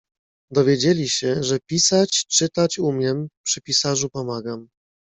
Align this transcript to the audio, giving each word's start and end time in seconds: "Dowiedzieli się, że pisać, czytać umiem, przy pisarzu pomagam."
"Dowiedzieli 0.51 1.09
się, 1.09 1.43
że 1.43 1.59
pisać, 1.59 2.25
czytać 2.27 2.79
umiem, 2.79 3.27
przy 3.45 3.61
pisarzu 3.61 4.09
pomagam." 4.09 4.67